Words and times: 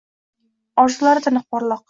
Orzulari 0.85 1.25
tiniq, 1.29 1.49
porloq 1.51 1.79